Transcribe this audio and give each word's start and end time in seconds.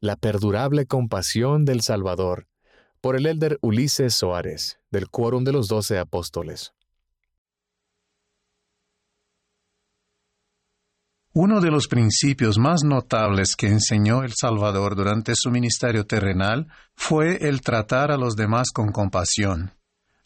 La 0.00 0.14
perdurable 0.14 0.86
compasión 0.86 1.64
del 1.64 1.80
Salvador, 1.82 2.46
por 3.00 3.16
el 3.16 3.26
elder 3.26 3.58
Ulises 3.62 4.14
Soares, 4.14 4.78
del 4.92 5.08
Quórum 5.08 5.42
de 5.42 5.50
los 5.50 5.66
Doce 5.66 5.98
Apóstoles. 5.98 6.72
Uno 11.32 11.60
de 11.60 11.72
los 11.72 11.88
principios 11.88 12.58
más 12.58 12.84
notables 12.84 13.56
que 13.56 13.66
enseñó 13.66 14.22
el 14.22 14.34
Salvador 14.34 14.94
durante 14.94 15.32
su 15.34 15.50
ministerio 15.50 16.06
terrenal 16.06 16.68
fue 16.94 17.48
el 17.48 17.60
tratar 17.60 18.12
a 18.12 18.16
los 18.16 18.36
demás 18.36 18.68
con 18.72 18.92
compasión. 18.92 19.77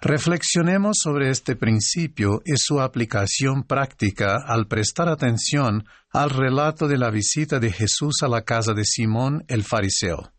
Reflexionemos 0.04 0.96
sobre 1.00 1.30
este 1.30 1.54
principio 1.54 2.42
y 2.44 2.54
su 2.56 2.80
aplicación 2.80 3.62
práctica 3.62 4.38
al 4.44 4.66
prestar 4.66 5.08
atención 5.08 5.84
al 6.10 6.30
relato 6.30 6.88
de 6.88 6.98
la 6.98 7.08
visita 7.08 7.60
de 7.60 7.70
Jesús 7.70 8.16
a 8.24 8.26
la 8.26 8.42
casa 8.42 8.74
de 8.74 8.84
Simón 8.84 9.44
el 9.46 9.62
fariseo. 9.62 10.32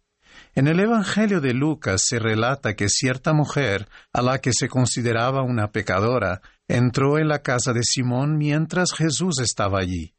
En 0.53 0.67
el 0.67 0.81
Evangelio 0.81 1.39
de 1.39 1.53
Lucas 1.53 2.01
se 2.05 2.19
relata 2.19 2.75
que 2.75 2.89
cierta 2.89 3.31
mujer, 3.31 3.87
a 4.11 4.21
la 4.21 4.39
que 4.39 4.51
se 4.51 4.67
consideraba 4.67 5.43
una 5.43 5.71
pecadora, 5.71 6.41
entró 6.67 7.17
en 7.17 7.29
la 7.29 7.41
casa 7.41 7.71
de 7.71 7.83
Simón 7.83 8.37
mientras 8.37 8.91
Jesús 8.91 9.39
estaba 9.39 9.79
allí. 9.79 10.13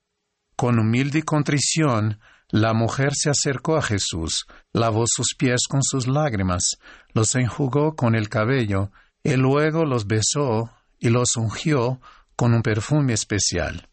Con 0.56 0.78
humilde 0.78 1.22
contrición, 1.22 2.18
la 2.48 2.72
mujer 2.72 3.10
se 3.12 3.28
acercó 3.28 3.76
a 3.76 3.82
Jesús, 3.82 4.46
lavó 4.72 5.04
sus 5.06 5.34
pies 5.36 5.66
con 5.68 5.82
sus 5.82 6.06
lágrimas, 6.06 6.78
los 7.12 7.34
enjugó 7.34 7.94
con 7.94 8.14
el 8.14 8.30
cabello, 8.30 8.90
y 9.24 9.36
luego 9.36 9.86
los 9.86 10.06
besó 10.06 10.70
y 11.00 11.08
los 11.08 11.36
ungió 11.36 12.00
con 12.36 12.52
un 12.54 12.62
perfume 12.62 13.14
especial. 13.14 13.88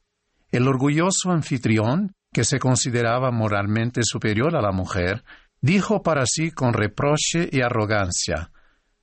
El 0.51 0.67
orgulloso 0.67 1.31
anfitrión, 1.31 2.13
que 2.33 2.43
se 2.43 2.59
consideraba 2.59 3.31
moralmente 3.31 4.01
superior 4.03 4.55
a 4.55 4.61
la 4.61 4.71
mujer, 4.71 5.23
dijo 5.61 6.03
para 6.03 6.25
sí 6.25 6.51
con 6.51 6.73
reproche 6.73 7.49
y 7.51 7.61
arrogancia, 7.61 8.51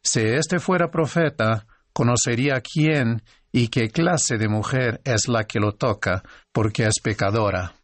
Si 0.02 0.20
éste 0.20 0.58
fuera 0.58 0.90
profeta, 0.90 1.66
conocería 1.92 2.60
quién 2.60 3.22
y 3.50 3.68
qué 3.68 3.88
clase 3.88 4.36
de 4.36 4.48
mujer 4.48 5.00
es 5.04 5.28
la 5.28 5.44
que 5.44 5.60
lo 5.60 5.72
toca, 5.72 6.22
porque 6.52 6.84
es 6.84 7.00
pecadora. 7.02 7.74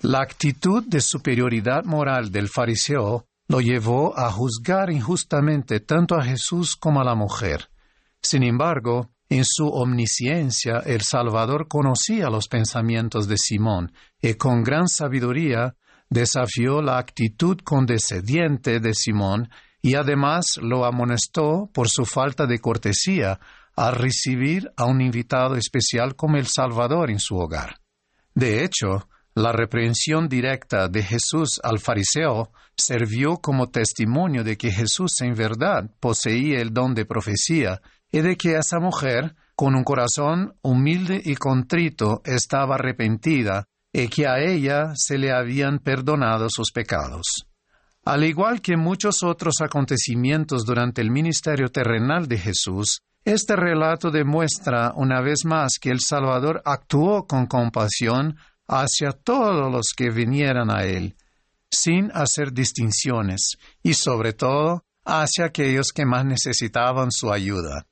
La 0.00 0.20
actitud 0.20 0.84
de 0.86 1.00
superioridad 1.00 1.84
moral 1.84 2.30
del 2.30 2.48
fariseo 2.48 3.26
lo 3.48 3.60
llevó 3.60 4.16
a 4.16 4.30
juzgar 4.30 4.90
injustamente 4.90 5.80
tanto 5.80 6.14
a 6.14 6.22
Jesús 6.22 6.76
como 6.76 7.00
a 7.00 7.04
la 7.04 7.16
mujer. 7.16 7.68
Sin 8.22 8.42
embargo, 8.42 9.10
en 9.28 9.44
su 9.44 9.68
omnisciencia 9.68 10.78
el 10.86 11.02
Salvador 11.02 11.68
conocía 11.68 12.30
los 12.30 12.48
pensamientos 12.48 13.28
de 13.28 13.36
Simón 13.36 13.92
y 14.22 14.34
con 14.34 14.62
gran 14.62 14.88
sabiduría 14.88 15.76
desafió 16.08 16.80
la 16.80 16.98
actitud 16.98 17.58
condescendiente 17.62 18.80
de 18.80 18.94
Simón 18.94 19.50
y 19.82 19.94
además 19.94 20.58
lo 20.60 20.84
amonestó 20.84 21.70
por 21.72 21.88
su 21.88 22.04
falta 22.04 22.46
de 22.46 22.58
cortesía 22.58 23.38
al 23.76 23.94
recibir 23.94 24.72
a 24.76 24.86
un 24.86 25.00
invitado 25.00 25.54
especial 25.54 26.16
como 26.16 26.36
el 26.36 26.46
Salvador 26.46 27.10
en 27.10 27.20
su 27.20 27.36
hogar. 27.36 27.80
De 28.34 28.64
hecho, 28.64 29.08
la 29.34 29.52
reprensión 29.52 30.28
directa 30.28 30.88
de 30.88 31.02
Jesús 31.02 31.60
al 31.62 31.78
fariseo 31.78 32.50
sirvió 32.76 33.36
como 33.36 33.68
testimonio 33.68 34.42
de 34.42 34.56
que 34.56 34.72
Jesús 34.72 35.20
en 35.20 35.34
verdad 35.34 35.90
poseía 36.00 36.60
el 36.60 36.72
don 36.72 36.94
de 36.94 37.04
profecía 37.04 37.80
y 38.10 38.20
de 38.20 38.36
que 38.36 38.56
esa 38.56 38.78
mujer, 38.80 39.34
con 39.54 39.74
un 39.74 39.84
corazón 39.84 40.54
humilde 40.62 41.20
y 41.24 41.34
contrito, 41.34 42.22
estaba 42.24 42.76
arrepentida 42.76 43.66
y 43.92 44.08
que 44.08 44.26
a 44.26 44.38
ella 44.38 44.92
se 44.94 45.18
le 45.18 45.32
habían 45.32 45.78
perdonado 45.78 46.48
sus 46.50 46.70
pecados. 46.72 47.46
Al 48.04 48.24
igual 48.24 48.62
que 48.62 48.76
muchos 48.76 49.22
otros 49.22 49.56
acontecimientos 49.60 50.64
durante 50.64 51.02
el 51.02 51.10
ministerio 51.10 51.68
terrenal 51.68 52.26
de 52.26 52.38
Jesús, 52.38 53.00
este 53.24 53.56
relato 53.56 54.10
demuestra 54.10 54.92
una 54.94 55.20
vez 55.20 55.44
más 55.44 55.72
que 55.80 55.90
el 55.90 56.00
Salvador 56.00 56.62
actuó 56.64 57.26
con 57.26 57.46
compasión 57.46 58.38
hacia 58.66 59.12
todos 59.12 59.70
los 59.70 59.92
que 59.94 60.10
vinieran 60.10 60.70
a 60.70 60.84
Él, 60.84 61.16
sin 61.70 62.10
hacer 62.14 62.52
distinciones, 62.52 63.56
y 63.82 63.94
sobre 63.94 64.32
todo 64.32 64.84
hacia 65.04 65.46
aquellos 65.46 65.88
que 65.92 66.06
más 66.06 66.24
necesitaban 66.24 67.10
su 67.10 67.32
ayuda. 67.32 67.87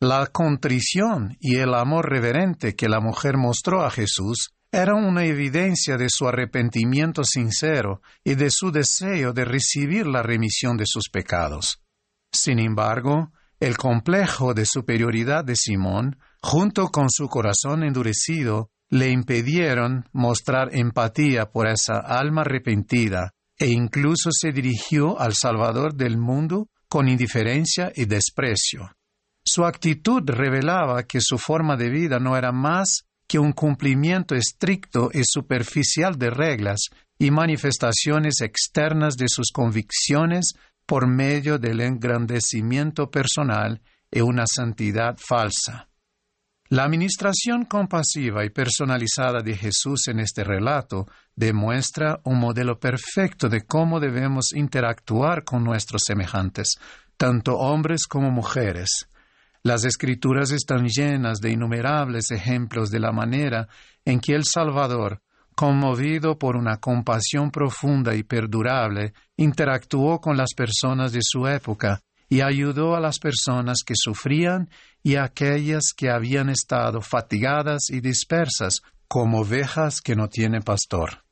La 0.00 0.26
contrición 0.26 1.38
y 1.40 1.56
el 1.56 1.72
amor 1.72 2.10
reverente 2.10 2.76
que 2.76 2.86
la 2.86 3.00
mujer 3.00 3.38
mostró 3.38 3.82
a 3.82 3.90
Jesús 3.90 4.50
eran 4.70 5.02
una 5.02 5.24
evidencia 5.24 5.96
de 5.96 6.10
su 6.10 6.28
arrepentimiento 6.28 7.24
sincero 7.24 8.02
y 8.22 8.34
de 8.34 8.50
su 8.50 8.70
deseo 8.70 9.32
de 9.32 9.46
recibir 9.46 10.06
la 10.06 10.22
remisión 10.22 10.76
de 10.76 10.84
sus 10.86 11.08
pecados. 11.10 11.82
Sin 12.30 12.58
embargo, 12.58 13.32
el 13.58 13.78
complejo 13.78 14.52
de 14.52 14.66
superioridad 14.66 15.46
de 15.46 15.56
Simón, 15.56 16.18
junto 16.42 16.88
con 16.88 17.08
su 17.08 17.28
corazón 17.28 17.82
endurecido, 17.82 18.68
le 18.90 19.08
impidieron 19.08 20.10
mostrar 20.12 20.68
empatía 20.72 21.46
por 21.46 21.68
esa 21.68 22.00
alma 22.00 22.42
arrepentida 22.42 23.30
e 23.58 23.68
incluso 23.68 24.28
se 24.30 24.52
dirigió 24.52 25.18
al 25.18 25.32
Salvador 25.32 25.94
del 25.94 26.18
mundo 26.18 26.68
con 26.86 27.08
indiferencia 27.08 27.90
y 27.94 28.04
desprecio. 28.04 28.95
Su 29.48 29.64
actitud 29.64 30.28
revelaba 30.28 31.04
que 31.04 31.20
su 31.20 31.38
forma 31.38 31.76
de 31.76 31.88
vida 31.88 32.18
no 32.18 32.36
era 32.36 32.50
más 32.50 33.06
que 33.28 33.38
un 33.38 33.52
cumplimiento 33.52 34.34
estricto 34.34 35.08
y 35.12 35.22
superficial 35.24 36.18
de 36.18 36.30
reglas 36.30 36.80
y 37.16 37.30
manifestaciones 37.30 38.40
externas 38.40 39.14
de 39.14 39.26
sus 39.28 39.52
convicciones 39.52 40.54
por 40.84 41.06
medio 41.06 41.58
del 41.58 41.80
engrandecimiento 41.80 43.08
personal 43.08 43.80
y 44.10 44.20
una 44.20 44.46
santidad 44.48 45.16
falsa. 45.16 45.88
La 46.68 46.82
administración 46.82 47.66
compasiva 47.66 48.44
y 48.44 48.50
personalizada 48.50 49.42
de 49.42 49.56
Jesús 49.56 50.08
en 50.08 50.18
este 50.18 50.42
relato 50.42 51.06
demuestra 51.36 52.18
un 52.24 52.40
modelo 52.40 52.80
perfecto 52.80 53.48
de 53.48 53.64
cómo 53.64 54.00
debemos 54.00 54.52
interactuar 54.52 55.44
con 55.44 55.62
nuestros 55.62 56.02
semejantes, 56.04 56.74
tanto 57.16 57.56
hombres 57.56 58.08
como 58.08 58.32
mujeres, 58.32 59.06
las 59.66 59.84
escrituras 59.84 60.52
están 60.52 60.86
llenas 60.86 61.40
de 61.40 61.50
innumerables 61.50 62.30
ejemplos 62.30 62.88
de 62.88 63.00
la 63.00 63.10
manera 63.10 63.66
en 64.04 64.20
que 64.20 64.32
el 64.32 64.44
Salvador, 64.44 65.20
conmovido 65.56 66.38
por 66.38 66.56
una 66.56 66.76
compasión 66.76 67.50
profunda 67.50 68.14
y 68.14 68.22
perdurable, 68.22 69.12
interactuó 69.36 70.20
con 70.20 70.36
las 70.36 70.54
personas 70.54 71.10
de 71.10 71.18
su 71.20 71.48
época 71.48 72.00
y 72.28 72.42
ayudó 72.42 72.94
a 72.94 73.00
las 73.00 73.18
personas 73.18 73.78
que 73.84 73.94
sufrían 73.96 74.70
y 75.02 75.16
a 75.16 75.24
aquellas 75.24 75.92
que 75.96 76.10
habían 76.10 76.48
estado 76.48 77.00
fatigadas 77.00 77.90
y 77.90 78.00
dispersas 78.00 78.82
como 79.08 79.40
ovejas 79.40 80.00
que 80.00 80.14
no 80.14 80.28
tienen 80.28 80.62
pastor. 80.62 81.24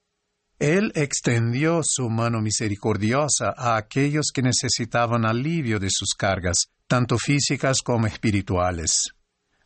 Él 0.59 0.91
extendió 0.97 1.83
su 1.85 2.11
mano 2.11 2.41
misericordiosa 2.41 3.55
a 3.57 3.77
aquellos 3.77 4.33
que 4.35 4.43
necesitaban 4.43 5.25
alivio 5.25 5.79
de 5.79 5.89
sus 5.89 6.15
cargas, 6.17 6.74
tanto 6.87 7.19
físicas 7.19 7.83
como 7.83 8.07
espirituales. 8.07 9.15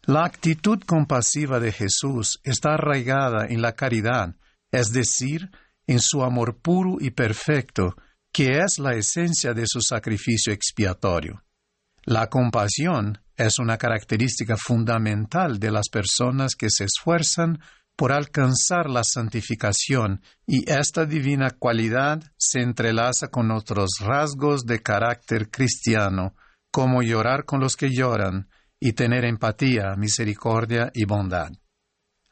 La 0.02 0.24
actitud 0.24 0.80
compasiva 0.86 1.60
de 1.60 1.72
Jesús 1.72 2.40
está 2.42 2.74
arraigada 2.74 3.46
en 3.46 3.60
la 3.60 3.74
caridad, 3.74 4.36
es 4.70 4.92
decir, 4.92 5.50
en 5.86 6.00
su 6.00 6.22
amor 6.22 6.60
puro 6.60 6.96
y 7.00 7.10
perfecto, 7.10 7.94
que 8.32 8.58
es 8.58 8.78
la 8.78 8.94
esencia 8.94 9.54
de 9.54 9.64
su 9.66 9.80
sacrificio 9.80 10.52
expiatorio. 10.52 11.42
La 12.04 12.28
compasión 12.28 13.20
es 13.36 13.58
una 13.58 13.76
característica 13.76 14.56
fundamental 14.56 15.58
de 15.58 15.70
las 15.70 15.88
personas 15.88 16.54
que 16.54 16.68
se 16.70 16.84
esfuerzan 16.84 17.60
por 17.96 18.12
alcanzar 18.12 18.88
la 18.88 19.02
santificación 19.04 20.22
y 20.46 20.70
esta 20.70 21.04
divina 21.04 21.50
cualidad 21.50 22.22
se 22.36 22.60
entrelaza 22.60 23.28
con 23.28 23.50
otros 23.50 23.90
rasgos 24.00 24.64
de 24.64 24.80
carácter 24.82 25.50
cristiano, 25.50 26.34
como 26.78 27.02
llorar 27.02 27.44
con 27.44 27.58
los 27.58 27.74
que 27.74 27.90
lloran 27.90 28.48
y 28.78 28.92
tener 28.92 29.24
empatía, 29.24 29.96
misericordia 29.96 30.92
y 30.94 31.06
bondad. 31.06 31.50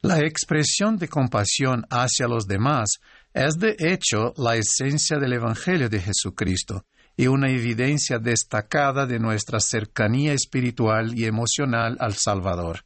La 0.03 0.21
expresión 0.21 0.99
de 0.99 1.09
compasión 1.09 1.85
hacia 1.91 2.29
los 2.29 2.47
demás 2.47 3.01
es 3.35 3.59
de 3.59 3.75
hecho 3.77 4.35
la 4.37 4.55
esencia 4.55 5.19
del 5.19 5.33
Evangelio 5.33 5.89
de 5.89 6.01
Jesucristo 6.01 6.85
y 7.17 7.27
una 7.27 7.51
evidencia 7.51 8.21
destacada 8.21 9.05
de 9.05 9.19
nuestra 9.19 9.59
cercanía 9.59 10.33
espiritual 10.33 11.19
y 11.19 11.25
emocional 11.25 11.97
al 11.99 12.15
Salvador. 12.15 12.85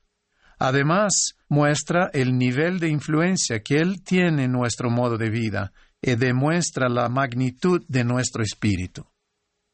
Además, 0.59 1.35
muestra 1.51 2.09
el 2.15 2.39
nivel 2.39 2.81
de 2.81 2.89
influencia 2.89 3.63
que 3.63 3.77
Él 3.77 4.03
tiene 4.03 4.45
en 4.45 4.53
nuestro 4.53 4.89
modo 4.89 5.19
de 5.19 5.29
vida 5.29 5.75
y 6.01 6.15
demuestra 6.15 6.89
la 6.89 7.11
magnitud 7.11 7.85
de 7.87 8.05
nuestro 8.05 8.43
espíritu. 8.43 9.05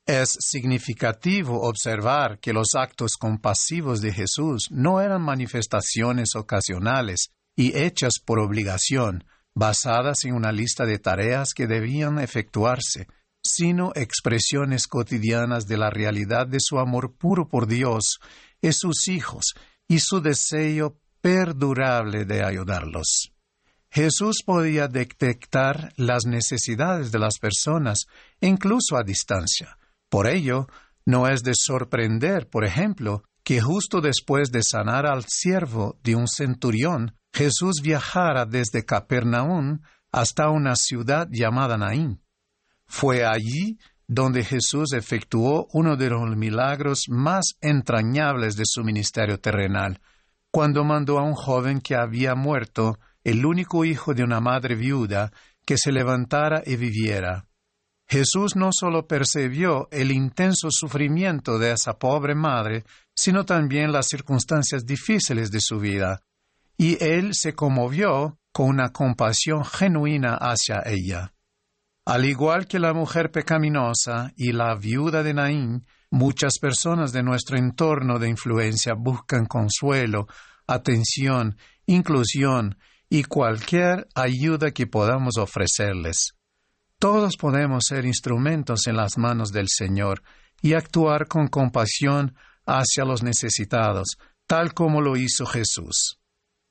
Es 0.06 0.36
significativo 0.38 1.62
observar 1.62 2.38
que 2.38 2.52
los 2.52 2.76
actos 2.76 3.16
compasivos 3.18 4.00
de 4.00 4.12
Jesús 4.12 4.68
no 4.70 5.00
eran 5.00 5.20
manifestaciones 5.20 6.36
ocasionales 6.36 7.32
y 7.56 7.76
hechas 7.76 8.20
por 8.24 8.38
obligación, 8.38 9.24
basadas 9.52 10.18
en 10.22 10.34
una 10.34 10.52
lista 10.52 10.86
de 10.86 11.00
tareas 11.00 11.54
que 11.54 11.66
debían 11.66 12.20
efectuarse, 12.20 13.08
sino 13.42 13.90
expresiones 13.96 14.86
cotidianas 14.86 15.66
de 15.66 15.76
la 15.76 15.90
realidad 15.90 16.46
de 16.46 16.58
su 16.60 16.78
amor 16.78 17.16
puro 17.16 17.48
por 17.48 17.66
Dios 17.66 18.20
y 18.62 18.70
sus 18.72 19.08
hijos 19.08 19.54
y 19.88 19.98
su 19.98 20.20
deseo 20.20 21.00
perdurable 21.20 22.24
de 22.24 22.44
ayudarlos. 22.44 23.32
Jesús 23.90 24.42
podía 24.46 24.86
detectar 24.86 25.92
las 25.96 26.26
necesidades 26.26 27.10
de 27.10 27.18
las 27.18 27.38
personas, 27.40 28.06
incluso 28.40 28.96
a 28.96 29.02
distancia. 29.02 29.78
Por 30.08 30.26
ello, 30.26 30.66
no 31.04 31.28
es 31.28 31.42
de 31.42 31.52
sorprender, 31.54 32.48
por 32.48 32.64
ejemplo, 32.64 33.24
que 33.44 33.60
justo 33.60 34.00
después 34.00 34.50
de 34.50 34.62
sanar 34.62 35.06
al 35.06 35.24
siervo 35.28 35.98
de 36.02 36.16
un 36.16 36.26
centurión, 36.26 37.16
Jesús 37.32 37.80
viajara 37.82 38.44
desde 38.44 38.84
Capernaum 38.84 39.80
hasta 40.10 40.50
una 40.50 40.74
ciudad 40.74 41.28
llamada 41.30 41.76
Naín. 41.76 42.22
Fue 42.86 43.24
allí 43.24 43.78
donde 44.08 44.44
Jesús 44.44 44.92
efectuó 44.92 45.66
uno 45.72 45.96
de 45.96 46.10
los 46.10 46.36
milagros 46.36 47.04
más 47.08 47.56
entrañables 47.60 48.56
de 48.56 48.64
su 48.66 48.82
ministerio 48.84 49.38
terrenal, 49.38 50.00
cuando 50.50 50.84
mandó 50.84 51.18
a 51.18 51.22
un 51.22 51.34
joven 51.34 51.80
que 51.80 51.96
había 51.96 52.34
muerto, 52.34 52.98
el 53.24 53.44
único 53.44 53.84
hijo 53.84 54.14
de 54.14 54.22
una 54.22 54.40
madre 54.40 54.74
viuda, 54.74 55.32
que 55.66 55.76
se 55.76 55.92
levantara 55.92 56.62
y 56.64 56.76
viviera. 56.76 57.46
Jesús 58.08 58.54
no 58.54 58.70
solo 58.72 59.08
percibió 59.08 59.88
el 59.90 60.12
intenso 60.12 60.68
sufrimiento 60.70 61.58
de 61.58 61.72
esa 61.72 61.98
pobre 61.98 62.34
madre, 62.34 62.84
sino 63.14 63.44
también 63.44 63.90
las 63.90 64.06
circunstancias 64.06 64.86
difíciles 64.86 65.50
de 65.50 65.60
su 65.60 65.80
vida, 65.80 66.20
y 66.78 67.02
él 67.02 67.30
se 67.34 67.54
conmovió 67.54 68.38
con 68.52 68.68
una 68.68 68.92
compasión 68.92 69.64
genuina 69.64 70.36
hacia 70.36 70.82
ella. 70.86 71.32
Al 72.04 72.24
igual 72.24 72.68
que 72.68 72.78
la 72.78 72.92
mujer 72.92 73.32
pecaminosa 73.32 74.32
y 74.36 74.52
la 74.52 74.76
viuda 74.76 75.24
de 75.24 75.34
Naín, 75.34 75.86
muchas 76.10 76.60
personas 76.60 77.12
de 77.12 77.24
nuestro 77.24 77.58
entorno 77.58 78.20
de 78.20 78.28
influencia 78.28 78.94
buscan 78.94 79.46
consuelo, 79.46 80.28
atención, 80.68 81.56
inclusión 81.86 82.78
y 83.08 83.24
cualquier 83.24 84.06
ayuda 84.14 84.70
que 84.70 84.86
podamos 84.86 85.36
ofrecerles. 85.36 86.35
Todos 86.98 87.36
podemos 87.36 87.84
ser 87.88 88.06
instrumentos 88.06 88.86
en 88.86 88.96
las 88.96 89.18
manos 89.18 89.52
del 89.52 89.66
Señor 89.68 90.22
y 90.62 90.72
actuar 90.72 91.28
con 91.28 91.48
compasión 91.48 92.34
hacia 92.64 93.04
los 93.04 93.22
necesitados, 93.22 94.16
tal 94.46 94.72
como 94.72 95.00
lo 95.02 95.16
hizo 95.16 95.44
Jesús. 95.44 96.18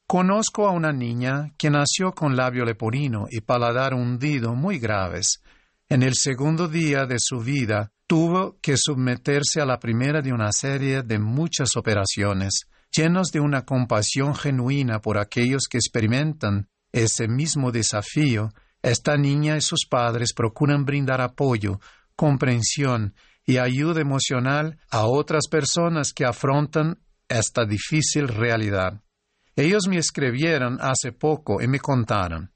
Conozco 0.08 0.68
a 0.68 0.72
una 0.72 0.92
niña 0.92 1.54
que 1.58 1.70
nació 1.70 2.12
con 2.14 2.36
labio 2.36 2.66
leporino 2.66 3.26
y 3.30 3.42
paladar 3.42 3.94
hundido 3.94 4.56
muy 4.56 4.80
graves. 4.80 5.42
En 5.90 6.04
el 6.04 6.14
segundo 6.16 6.68
día 6.68 7.06
de 7.06 7.18
su 7.20 7.40
vida 7.40 7.92
tuvo 8.08 8.58
que 8.62 8.76
someterse 8.78 9.62
a 9.62 9.66
la 9.66 9.80
primera 9.80 10.22
de 10.22 10.34
una 10.34 10.52
serie 10.52 11.02
de 11.04 11.20
muchas 11.20 11.76
operaciones, 11.76 12.68
llenos 12.92 13.32
de 13.32 13.40
una 13.40 13.66
compasión 13.66 14.36
genuina 14.36 15.02
por 15.02 15.18
aquellos 15.18 15.64
que 15.70 15.78
experimentan 15.78 16.70
ese 16.92 17.28
mismo 17.28 17.72
desafío 17.72 18.52
esta 18.86 19.18
niña 19.18 19.58
y 19.58 19.62
sus 19.62 19.88
padres 19.90 20.32
procuran 20.34 20.86
brindar 20.86 21.20
apoyo, 21.20 21.80
comprensión 22.16 23.16
y 23.44 23.58
ayuda 23.58 24.00
emocional 24.00 24.78
a 24.92 25.08
otras 25.08 25.48
personas 25.50 26.14
que 26.14 26.24
afrontan 26.24 27.00
esta 27.28 27.66
difícil 27.66 28.28
realidad. 28.28 29.02
Ellos 29.56 29.88
me 29.88 29.98
escribieron 29.98 30.78
hace 30.82 31.12
poco 31.12 31.62
y 31.62 31.68
me 31.68 31.80
contaron. 31.80 32.52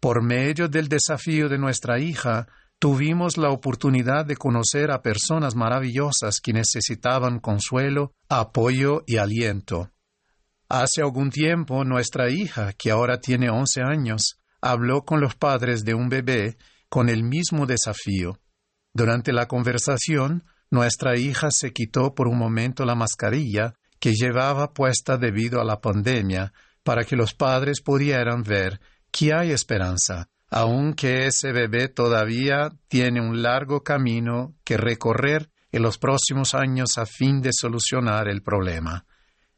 Por 0.00 0.22
medio 0.22 0.68
del 0.68 0.88
desafío 0.88 1.48
de 1.48 1.58
nuestra 1.58 1.98
hija, 1.98 2.46
tuvimos 2.78 3.38
la 3.38 3.50
oportunidad 3.50 4.26
de 4.26 4.36
conocer 4.36 4.90
a 4.90 5.00
personas 5.00 5.54
maravillosas 5.54 6.40
que 6.40 6.52
necesitaban 6.52 7.40
consuelo, 7.40 8.12
apoyo 8.28 9.02
y 9.06 9.16
aliento. 9.16 9.90
Hace 10.68 11.00
algún 11.00 11.30
tiempo 11.30 11.84
nuestra 11.84 12.30
hija, 12.30 12.74
que 12.74 12.90
ahora 12.90 13.18
tiene 13.20 13.50
once 13.50 13.80
años, 13.82 14.39
habló 14.60 15.02
con 15.02 15.20
los 15.20 15.34
padres 15.34 15.84
de 15.84 15.94
un 15.94 16.08
bebé 16.08 16.56
con 16.88 17.08
el 17.08 17.22
mismo 17.22 17.66
desafío. 17.66 18.38
Durante 18.92 19.32
la 19.32 19.46
conversación, 19.46 20.44
nuestra 20.70 21.16
hija 21.16 21.50
se 21.50 21.72
quitó 21.72 22.14
por 22.14 22.28
un 22.28 22.38
momento 22.38 22.84
la 22.84 22.94
mascarilla 22.94 23.74
que 23.98 24.12
llevaba 24.14 24.72
puesta 24.72 25.16
debido 25.16 25.60
a 25.60 25.64
la 25.64 25.80
pandemia 25.80 26.52
para 26.82 27.04
que 27.04 27.16
los 27.16 27.34
padres 27.34 27.80
pudieran 27.82 28.42
ver 28.42 28.80
que 29.10 29.32
hay 29.32 29.50
esperanza, 29.52 30.28
aunque 30.48 31.26
ese 31.26 31.52
bebé 31.52 31.88
todavía 31.88 32.72
tiene 32.88 33.20
un 33.20 33.42
largo 33.42 33.82
camino 33.82 34.54
que 34.64 34.76
recorrer 34.76 35.50
en 35.72 35.82
los 35.82 35.98
próximos 35.98 36.54
años 36.54 36.98
a 36.98 37.06
fin 37.06 37.40
de 37.40 37.50
solucionar 37.52 38.28
el 38.28 38.42
problema. 38.42 39.04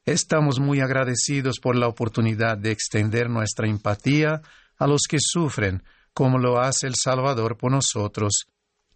Estamos 0.04 0.58
muy 0.58 0.80
agradecidos 0.80 1.60
por 1.60 1.76
la 1.76 1.86
oportunidad 1.86 2.58
de 2.58 2.72
extender 2.72 3.30
nuestra 3.30 3.68
empatía 3.68 4.42
a 4.82 4.86
los 4.88 5.02
que 5.08 5.18
sufren, 5.20 5.84
como 6.12 6.38
lo 6.38 6.60
hace 6.60 6.88
el 6.88 6.94
Salvador 6.96 7.56
por 7.56 7.70
nosotros, 7.70 8.46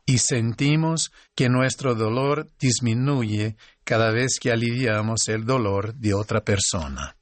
y 0.05 0.19
sentimos 0.19 1.13
que 1.37 1.49
nuestro 1.49 1.95
dolor 1.95 2.51
disminuye 2.59 3.57
cada 3.85 4.11
vez 4.11 4.39
que 4.41 4.51
aliviamos 4.51 5.29
el 5.29 5.45
dolor 5.45 5.95
de 5.95 6.13
otra 6.13 6.45
persona. 6.45 7.17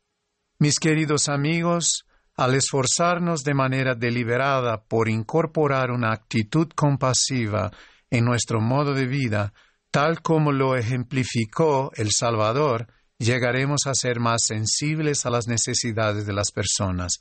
Mis 0.58 0.78
queridos 0.78 1.28
amigos, 1.28 2.06
al 2.36 2.54
esforzarnos 2.54 3.44
de 3.44 3.52
manera 3.52 3.94
deliberada 3.94 4.82
por 4.82 5.10
incorporar 5.10 5.90
una 5.90 6.12
actitud 6.12 6.68
compasiva 6.74 7.70
en 8.10 8.24
nuestro 8.24 8.62
modo 8.62 8.94
de 8.94 9.06
vida, 9.06 9.52
tal 9.90 10.22
como 10.22 10.52
lo 10.52 10.74
ejemplificó 10.74 11.90
el 11.96 12.08
Salvador, 12.10 12.88
llegaremos 13.18 13.86
a 13.86 13.92
ser 13.94 14.20
más 14.20 14.42
sensibles 14.46 15.26
a 15.26 15.30
las 15.30 15.48
necesidades 15.48 16.26
de 16.26 16.32
las 16.32 16.50
personas, 16.50 17.20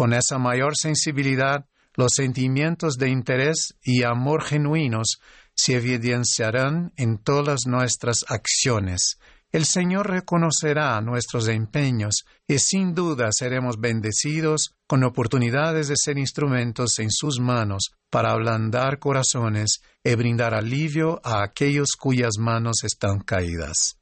con 0.00 0.14
esa 0.14 0.38
mayor 0.38 0.78
sensibilidad, 0.78 1.66
los 1.94 2.12
sentimientos 2.16 2.96
de 2.96 3.10
interés 3.10 3.76
y 3.82 4.02
amor 4.02 4.42
genuinos 4.42 5.20
se 5.54 5.74
evidenciarán 5.74 6.94
en 6.96 7.18
todas 7.18 7.66
nuestras 7.66 8.24
acciones. 8.26 9.18
El 9.52 9.66
Señor 9.66 10.08
reconocerá 10.08 10.98
nuestros 11.02 11.48
empeños 11.48 12.24
y 12.48 12.60
sin 12.60 12.94
duda 12.94 13.28
seremos 13.30 13.78
bendecidos 13.78 14.74
con 14.86 15.04
oportunidades 15.04 15.88
de 15.88 15.96
ser 16.02 16.16
instrumentos 16.16 16.98
en 16.98 17.10
sus 17.10 17.38
manos 17.38 17.90
para 18.08 18.32
ablandar 18.32 19.00
corazones 19.00 19.82
y 20.02 20.14
brindar 20.14 20.54
alivio 20.54 21.20
a 21.22 21.42
aquellos 21.42 21.90
cuyas 21.98 22.38
manos 22.38 22.84
están 22.84 23.20
caídas. 23.20 23.98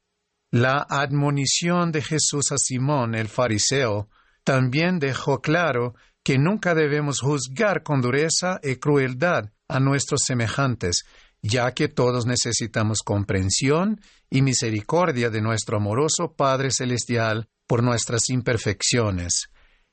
La 0.49 0.77
admonición 0.89 1.91
de 1.91 2.01
Jesús 2.01 2.53
a 2.53 2.57
Simón 2.57 3.15
el 3.15 3.27
fariseo 3.27 4.07
también 4.49 4.97
dejó 4.97 5.41
claro 5.41 5.93
que 6.23 6.39
nunca 6.39 6.73
debemos 6.73 7.19
juzgar 7.21 7.83
con 7.83 8.01
dureza 8.01 8.59
y 8.63 8.77
crueldad 8.77 9.51
a 9.67 9.79
nuestros 9.79 10.21
semejantes, 10.25 11.03
ya 11.43 11.71
que 11.75 11.87
todos 11.87 12.25
necesitamos 12.25 13.03
comprensión 13.05 14.01
y 14.27 14.41
misericordia 14.41 15.29
de 15.29 15.41
nuestro 15.41 15.77
amoroso 15.77 16.33
Padre 16.35 16.71
Celestial 16.71 17.47
por 17.67 17.83
nuestras 17.83 18.27
imperfecciones. 18.31 19.51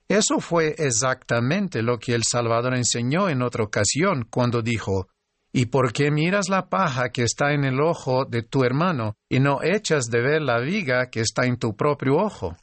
Eso 0.08 0.40
fue 0.40 0.74
exactamente 0.78 1.82
lo 1.82 1.98
que 1.98 2.14
el 2.14 2.22
Salvador 2.24 2.76
enseñó 2.76 3.28
en 3.28 3.42
otra 3.42 3.62
ocasión 3.62 4.26
cuando 4.30 4.62
dijo, 4.62 5.08
¿Y 5.52 5.66
por 5.66 5.92
qué 5.92 6.10
miras 6.10 6.48
la 6.48 6.70
paja 6.70 7.10
que 7.10 7.24
está 7.24 7.52
en 7.52 7.64
el 7.64 7.78
ojo 7.78 8.24
de 8.24 8.42
tu 8.42 8.64
hermano 8.64 9.18
y 9.28 9.38
no 9.38 9.58
echas 9.62 10.06
de 10.06 10.22
ver 10.22 10.40
la 10.40 10.60
viga 10.60 11.10
que 11.10 11.20
está 11.20 11.44
en 11.44 11.58
tu 11.58 11.76
propio 11.76 12.16
ojo? 12.16 12.56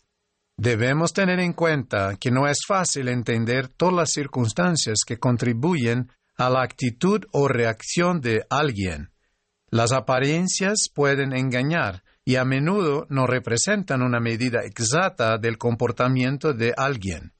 Debemos 0.57 1.13
tener 1.13 1.39
en 1.39 1.53
cuenta 1.53 2.15
que 2.19 2.31
no 2.31 2.47
es 2.47 2.59
fácil 2.67 3.07
entender 3.07 3.67
todas 3.67 3.95
las 3.95 4.11
circunstancias 4.11 4.99
que 5.05 5.17
contribuyen 5.17 6.11
a 6.37 6.49
la 6.49 6.63
actitud 6.63 7.25
o 7.31 7.47
reacción 7.47 8.21
de 8.21 8.45
alguien. 8.49 9.09
Las 9.69 9.91
apariencias 9.91 10.89
pueden 10.93 11.33
engañar 11.33 12.03
y 12.23 12.35
a 12.35 12.45
menudo 12.45 13.07
no 13.09 13.25
representan 13.25 14.01
una 14.01 14.19
medida 14.19 14.63
exacta 14.63 15.37
del 15.37 15.57
comportamiento 15.57 16.53
de 16.53 16.73
alguien. 16.77 17.33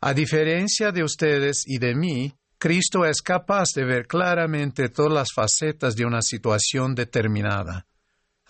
A 0.00 0.14
diferencia 0.14 0.92
de 0.92 1.02
ustedes 1.02 1.64
y 1.66 1.78
de 1.78 1.94
mí, 1.94 2.34
Cristo 2.58 3.04
es 3.06 3.22
capaz 3.22 3.70
de 3.74 3.84
ver 3.84 4.06
claramente 4.06 4.88
todas 4.88 5.12
las 5.12 5.28
facetas 5.34 5.96
de 5.96 6.04
una 6.04 6.22
situación 6.22 6.94
determinada. 6.94 7.86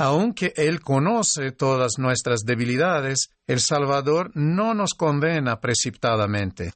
Aunque 0.04 0.52
Él 0.56 0.80
conoce 0.80 1.52
todas 1.52 1.92
nuestras 1.96 2.40
debilidades, 2.40 3.30
el 3.46 3.60
Salvador 3.60 4.32
no 4.34 4.74
nos 4.74 4.94
condena 4.94 5.60
precipitadamente, 5.60 6.72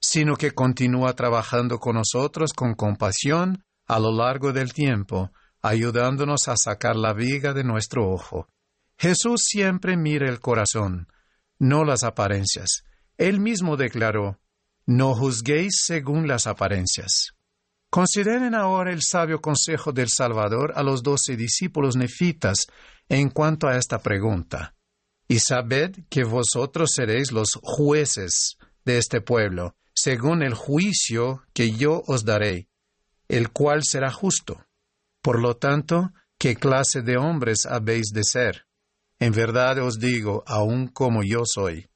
sino 0.00 0.36
que 0.36 0.52
continúa 0.52 1.12
trabajando 1.14 1.80
con 1.80 1.96
nosotros 1.96 2.52
con 2.52 2.74
compasión 2.74 3.64
a 3.88 3.98
lo 3.98 4.12
largo 4.12 4.52
del 4.52 4.72
tiempo, 4.72 5.32
ayudándonos 5.60 6.46
a 6.46 6.56
sacar 6.56 6.94
la 6.94 7.12
viga 7.12 7.52
de 7.52 7.64
nuestro 7.64 8.08
ojo. 8.08 8.46
Jesús 8.96 9.42
siempre 9.44 9.96
mira 9.96 10.28
el 10.28 10.38
corazón, 10.38 11.08
no 11.58 11.84
las 11.84 12.04
apariencias. 12.04 12.84
Él 13.18 13.40
mismo 13.40 13.76
declaró, 13.76 14.38
No 14.86 15.16
juzguéis 15.16 15.80
según 15.84 16.28
las 16.28 16.46
apariencias. 16.46 17.34
Consideren 17.92 18.54
ahora 18.54 18.90
el 18.90 19.02
sabio 19.02 19.42
consejo 19.42 19.92
del 19.92 20.08
Salvador 20.08 20.72
a 20.76 20.82
los 20.82 21.02
doce 21.02 21.36
discípulos 21.36 21.94
nefitas 21.94 22.66
en 23.06 23.28
cuanto 23.28 23.68
a 23.68 23.76
esta 23.76 23.98
pregunta. 23.98 24.74
Y 25.28 25.40
sabed 25.40 25.96
que 26.08 26.24
vosotros 26.24 26.88
seréis 26.96 27.32
los 27.32 27.50
jueces 27.62 28.56
de 28.86 28.96
este 28.96 29.20
pueblo, 29.20 29.76
según 29.94 30.42
el 30.42 30.54
juicio 30.54 31.42
que 31.52 31.72
yo 31.72 32.02
os 32.06 32.24
daré, 32.24 32.70
el 33.28 33.50
cual 33.50 33.82
será 33.84 34.10
justo. 34.10 34.64
Por 35.20 35.38
lo 35.38 35.58
tanto, 35.58 36.14
¿qué 36.38 36.56
clase 36.56 37.02
de 37.02 37.18
hombres 37.18 37.66
habéis 37.68 38.06
de 38.14 38.24
ser? 38.24 38.64
En 39.18 39.34
verdad 39.34 39.80
os 39.80 39.98
digo, 39.98 40.44
aun 40.46 40.88
como 40.88 41.22
yo 41.22 41.42
soy. 41.44 41.90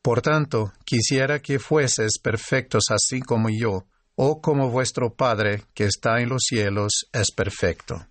Por 0.00 0.22
tanto, 0.22 0.72
quisiera 0.84 1.42
que 1.42 1.58
fueses 1.58 2.20
perfectos 2.20 2.84
así 2.90 3.20
como 3.20 3.48
yo, 3.50 3.88
o 4.22 4.42
como 4.42 4.68
vuestro 4.68 5.14
Padre 5.14 5.62
que 5.72 5.84
está 5.84 6.20
en 6.20 6.28
los 6.28 6.42
cielos 6.46 7.06
es 7.10 7.30
perfecto. 7.30 8.06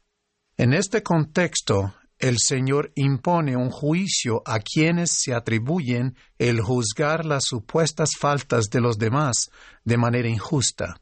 En 0.57 0.73
este 0.73 1.03
contexto, 1.03 1.93
el 2.17 2.37
Señor 2.39 2.91
impone 2.95 3.55
un 3.55 3.69
juicio 3.69 4.41
a 4.43 4.59
quienes 4.59 5.11
se 5.11 5.35
atribuyen 5.35 6.17
el 6.39 6.61
juzgar 6.61 7.27
las 7.27 7.43
supuestas 7.45 8.09
faltas 8.19 8.71
de 8.71 8.81
los 8.81 8.97
demás 8.97 9.51
de 9.83 9.97
manera 9.97 10.27
injusta. 10.27 10.99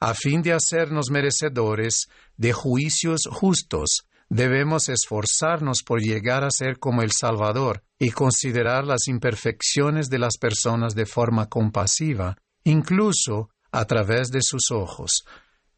A 0.00 0.14
fin 0.14 0.40
de 0.40 0.54
hacernos 0.54 1.10
merecedores 1.10 2.06
de 2.38 2.54
juicios 2.54 3.28
justos, 3.30 4.06
debemos 4.30 4.88
esforzarnos 4.88 5.82
por 5.82 6.00
llegar 6.00 6.44
a 6.44 6.50
ser 6.50 6.78
como 6.78 7.02
el 7.02 7.12
Salvador 7.12 7.82
y 7.98 8.10
considerar 8.10 8.86
las 8.86 9.06
imperfecciones 9.06 10.08
de 10.08 10.18
las 10.18 10.38
personas 10.38 10.94
de 10.94 11.04
forma 11.04 11.46
compasiva, 11.50 12.38
incluso 12.64 13.50
a 13.76 13.84
través 13.84 14.30
de 14.30 14.40
sus 14.40 14.70
ojos, 14.70 15.26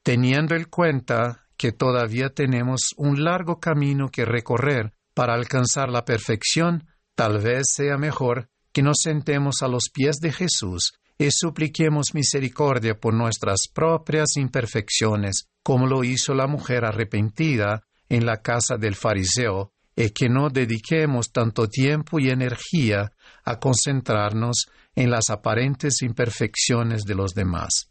teniendo 0.04 0.54
en 0.54 0.66
cuenta 0.66 1.48
que 1.56 1.72
todavía 1.72 2.30
tenemos 2.30 2.90
un 2.96 3.24
largo 3.24 3.58
camino 3.58 4.08
que 4.08 4.24
recorrer 4.24 4.92
para 5.14 5.34
alcanzar 5.34 5.88
la 5.88 6.04
perfección, 6.04 6.86
tal 7.16 7.40
vez 7.40 7.72
sea 7.74 7.98
mejor 7.98 8.50
que 8.72 8.82
nos 8.82 8.98
sentemos 9.02 9.62
a 9.62 9.68
los 9.68 9.90
pies 9.92 10.18
de 10.20 10.30
Jesús 10.30 10.92
y 11.18 11.30
supliquemos 11.32 12.14
misericordia 12.14 12.94
por 13.00 13.14
nuestras 13.14 13.66
propias 13.74 14.36
imperfecciones, 14.36 15.48
como 15.64 15.88
lo 15.88 16.04
hizo 16.04 16.34
la 16.34 16.46
mujer 16.46 16.84
arrepentida 16.84 17.82
en 18.08 18.26
la 18.26 18.42
casa 18.42 18.76
del 18.76 18.94
fariseo, 18.94 19.72
y 19.96 20.10
que 20.10 20.28
no 20.28 20.50
dediquemos 20.50 21.32
tanto 21.32 21.66
tiempo 21.66 22.20
y 22.20 22.30
energía 22.30 23.10
a 23.44 23.58
concentrarnos 23.58 24.68
en 24.98 25.10
las 25.10 25.30
aparentes 25.30 26.02
imperfecciones 26.02 27.04
de 27.04 27.14
los 27.14 27.32
demás. 27.32 27.88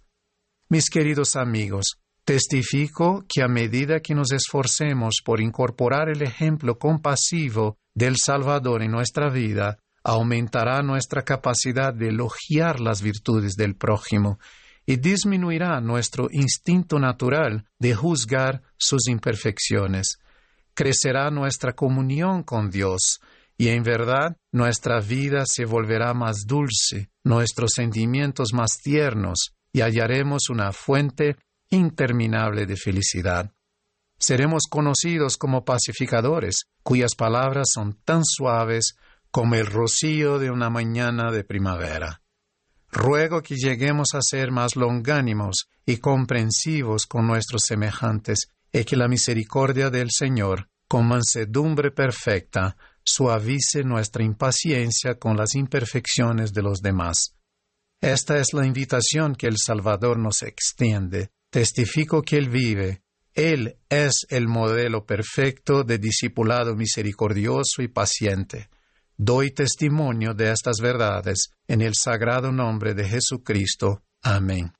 Mis 0.68 0.90
queridos 0.90 1.38
amigos, 1.38 1.98
Testifico 2.28 3.24
que 3.34 3.42
a 3.42 3.48
medida 3.48 4.02
que 4.02 4.14
nos 4.14 4.34
esforcemos 4.34 5.22
por 5.24 5.40
incorporar 5.40 6.10
el 6.10 6.22
ejemplo 6.22 6.78
compasivo 6.78 7.78
del 7.96 8.18
Salvador 8.18 8.84
en 8.84 8.92
nuestra 8.92 9.30
vida, 9.30 9.78
aumentará 10.04 10.82
nuestra 10.82 11.22
capacidad 11.22 11.94
de 11.94 12.10
elogiar 12.10 12.82
las 12.82 13.02
virtudes 13.02 13.54
del 13.56 13.78
prójimo 13.78 14.40
y 14.86 14.98
disminuirá 14.98 15.80
nuestro 15.80 16.28
instinto 16.30 17.00
natural 17.00 17.66
de 17.80 17.96
juzgar 17.96 18.62
sus 18.76 19.08
imperfecciones. 19.08 20.18
Crecerá 20.74 21.32
nuestra 21.32 21.72
comunión 21.72 22.44
con 22.44 22.70
Dios 22.70 23.22
y 23.58 23.70
en 23.70 23.84
verdad 23.84 24.38
nuestra 24.52 25.00
vida 25.00 25.44
se 25.46 25.66
volverá 25.66 26.14
más 26.14 26.46
dulce, 26.46 27.10
nuestros 27.24 27.72
sentimientos 27.76 28.50
más 28.54 28.78
tiernos 28.84 29.56
y 29.74 29.82
hallaremos 29.82 30.50
una 30.50 30.72
fuente 30.72 31.38
interminable 31.70 32.66
de 32.66 32.78
felicidad. 32.78 33.52
Seremos 34.20 34.64
conocidos 34.70 35.38
como 35.38 35.66
pacificadores, 35.66 36.66
cuyas 36.84 37.16
palabras 37.16 37.68
son 37.74 37.94
tan 38.04 38.24
suaves 38.24 38.96
como 39.32 39.56
el 39.56 39.68
rocío 39.68 40.40
de 40.40 40.50
una 40.50 40.70
mañana 40.70 41.32
de 41.32 41.44
primavera. 41.44 42.22
Ruego 42.90 43.42
que 43.42 43.56
lleguemos 43.56 44.10
a 44.14 44.20
ser 44.22 44.52
más 44.52 44.76
longánimos 44.76 45.68
y 45.86 45.98
comprensivos 45.98 47.06
con 47.06 47.28
nuestros 47.28 47.64
semejantes, 47.68 48.50
y 48.72 48.84
que 48.86 48.96
la 48.96 49.08
misericordia 49.08 49.90
del 49.90 50.10
Señor, 50.10 50.70
con 50.88 51.08
mansedumbre 51.08 51.92
perfecta, 51.92 52.78
suavice 53.08 53.84
nuestra 53.84 54.24
impaciencia 54.24 55.16
con 55.16 55.38
las 55.38 55.56
imperfecciones 55.56 56.54
de 56.54 56.62
los 56.62 56.82
demás. 56.82 57.34
Esta 58.02 58.38
es 58.38 58.54
la 58.54 58.66
invitación 58.66 59.36
que 59.36 59.48
el 59.48 59.56
Salvador 59.58 60.20
nos 60.20 60.44
extiende 60.44 61.32
Testifico 61.50 62.22
que 62.24 62.38
Él 62.38 62.50
vive. 62.50 63.02
Él 63.34 63.78
es 63.90 64.26
el 64.30 64.48
modelo 64.48 65.06
perfecto 65.06 65.84
de 65.84 65.98
discipulado 65.98 66.76
misericordioso 66.76 67.82
y 67.82 67.88
paciente. 67.88 68.70
Doy 69.16 69.52
testimonio 69.52 70.34
de 70.34 70.52
estas 70.52 70.78
verdades 70.82 71.52
en 71.68 71.82
el 71.82 71.94
sagrado 71.96 72.52
nombre 72.52 72.94
de 72.94 73.08
Jesucristo. 73.08 74.04
Amén. 74.22 74.77